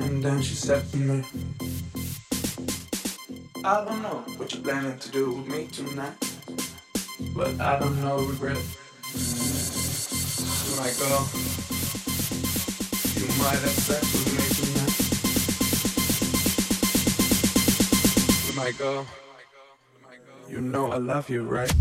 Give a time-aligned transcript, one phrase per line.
[0.00, 1.22] And then she said to me,
[3.64, 6.16] I don't know what you're planning to do with me tonight,
[7.32, 8.58] but I don't know regret.
[9.14, 11.26] You might go,
[13.14, 14.42] you might have sex with me
[18.50, 18.56] tonight.
[18.56, 19.06] Might go,
[20.48, 21.72] you know I love you, right?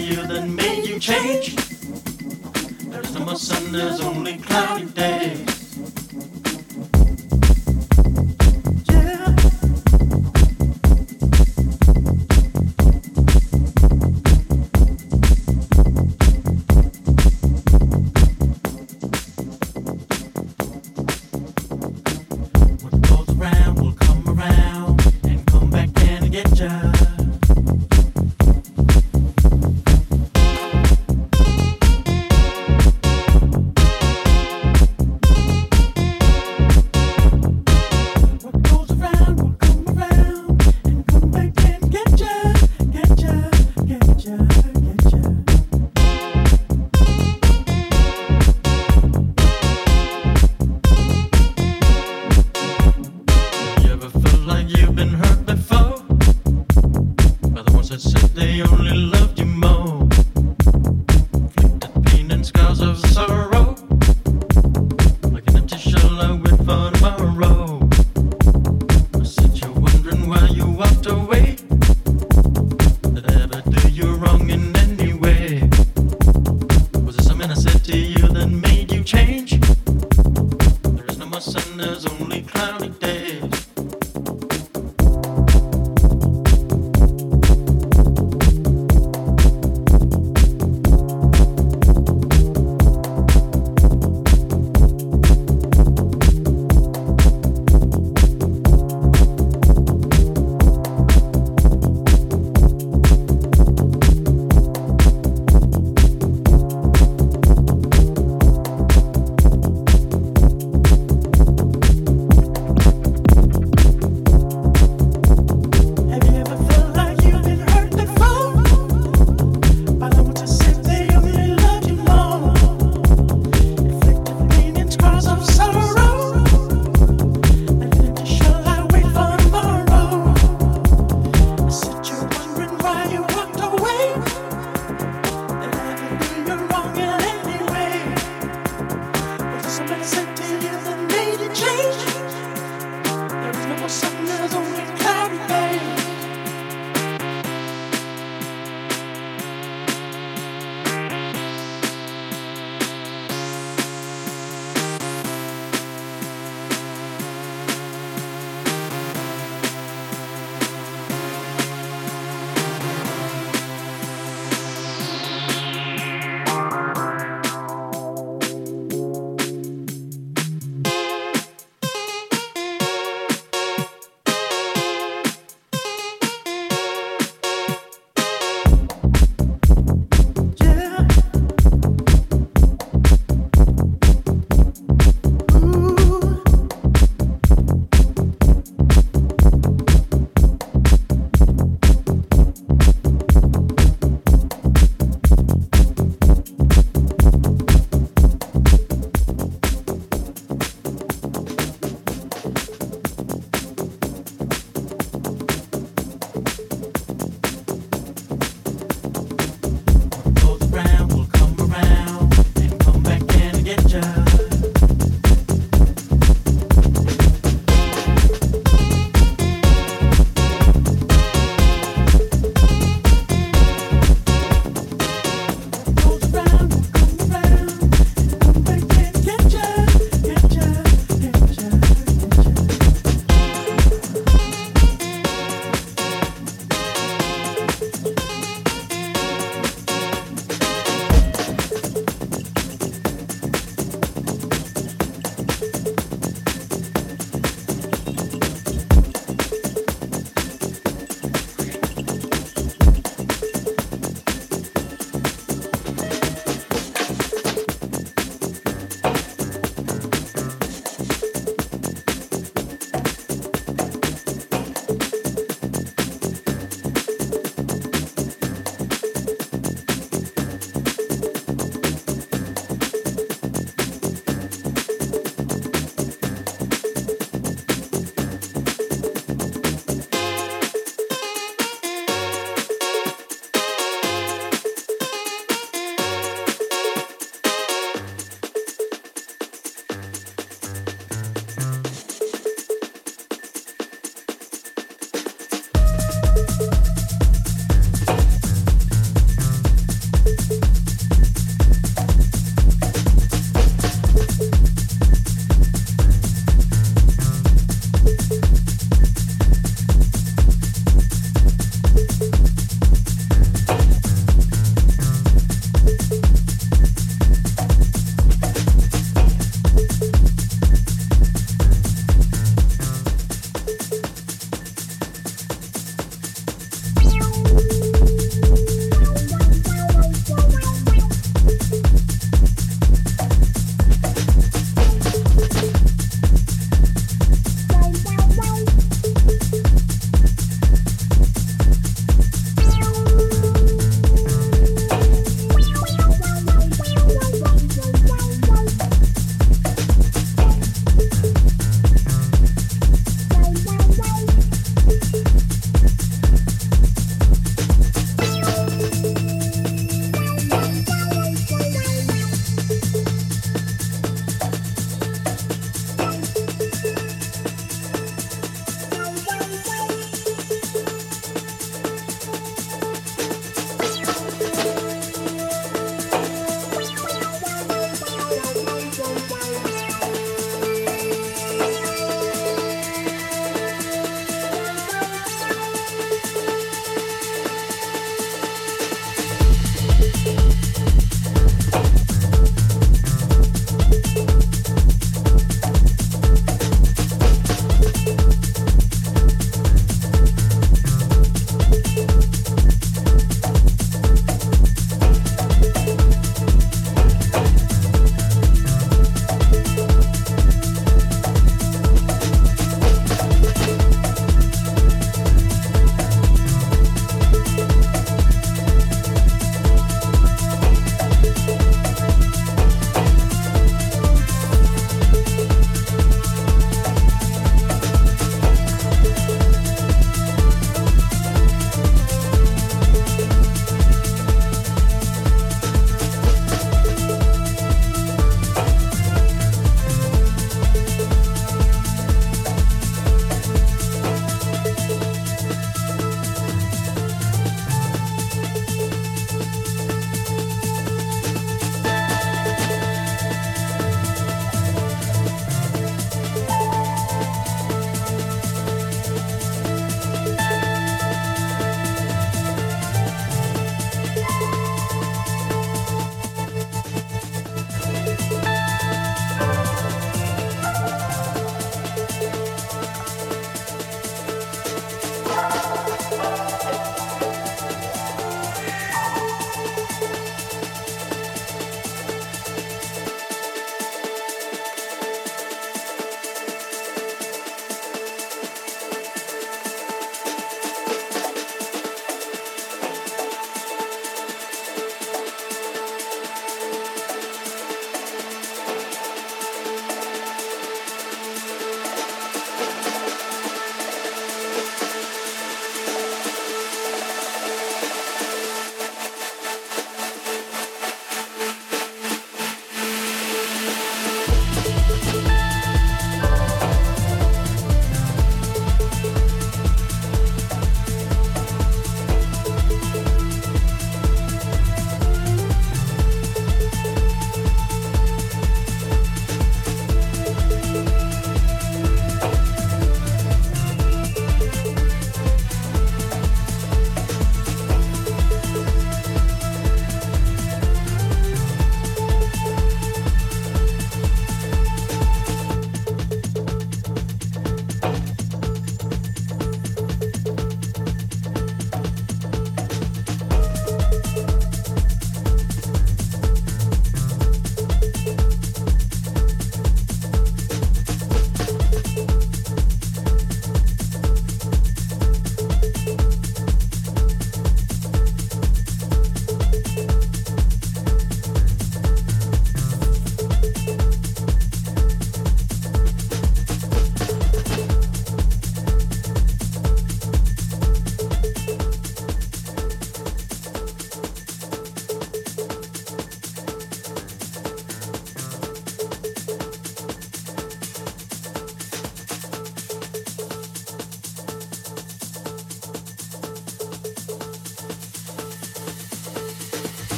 [0.00, 1.56] you that made you change.
[2.90, 5.49] There's no more sun, there's only cloudy days.